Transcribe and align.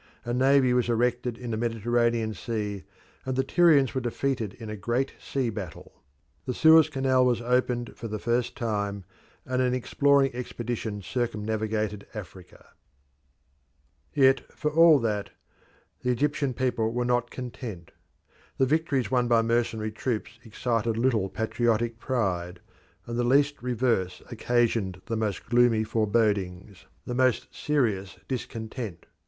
A 0.25 0.33
navy 0.33 0.73
was 0.73 0.89
erected 0.89 1.37
in 1.37 1.51
the 1.51 1.57
Mediterranean 1.57 2.33
Sea, 2.33 2.85
and 3.23 3.35
the 3.35 3.43
Tyrians 3.43 3.93
were 3.93 4.01
defeated 4.01 4.55
in 4.55 4.67
a 4.67 4.75
great 4.75 5.13
sea 5.19 5.51
battle. 5.51 6.01
The 6.47 6.55
Suez 6.55 6.89
Canal 6.89 7.23
was 7.23 7.39
opened 7.39 7.95
for 7.95 8.07
the 8.07 8.17
first 8.17 8.57
time, 8.57 9.03
and 9.45 9.61
an 9.61 9.75
exploring 9.75 10.33
expedition 10.33 11.03
circumnavigated 11.03 12.07
Africa. 12.15 12.69
Yet, 14.11 14.41
for 14.55 14.71
all 14.71 14.97
that 15.01 15.07
and 15.07 15.13
all 15.13 15.17
that, 15.17 15.29
the 16.01 16.09
Egyptian 16.09 16.55
people 16.55 16.91
were 16.91 17.05
not 17.05 17.29
content. 17.29 17.91
The 18.57 18.65
victories 18.65 19.11
won 19.11 19.27
by 19.27 19.43
mercenary 19.43 19.91
troops 19.91 20.39
excited 20.43 20.97
little 20.97 21.29
patriotic 21.29 21.99
pride, 21.99 22.59
and 23.05 23.19
the 23.19 23.23
least 23.23 23.61
reverse 23.61 24.23
occasioned 24.31 24.99
the 25.05 25.15
most 25.15 25.45
gloomy 25.45 25.83
forebodings, 25.83 26.87
the 27.05 27.13
most 27.13 27.53
serious 27.53 28.17
discontent. 28.27 29.05